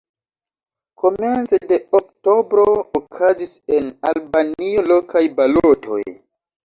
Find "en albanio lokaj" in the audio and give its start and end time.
3.77-5.23